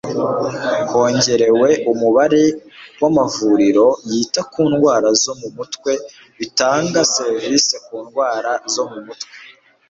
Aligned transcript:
hongerewe 0.91 1.69
umubare 1.91 2.43
w' 3.01 3.07
amavuriro 3.09 3.87
yita 4.09 4.41
kundwara 4.51 5.07
zo 5.23 5.33
mumutwe 5.41 5.91
bitanga 6.37 6.99
serivisi 7.15 7.75
ku 7.85 7.95
ndwara 8.05 8.51
zo 8.73 8.83
mu 8.91 8.99
mutwe 9.05 9.33